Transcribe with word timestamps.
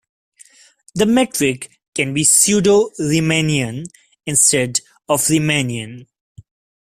The 0.95 1.05
metric 1.05 1.69
can 1.93 2.11
be 2.15 2.23
pseudo-Riemannian 2.23 3.83
instead 4.25 4.79
of 5.07 5.19
Riemannian. 5.25 6.07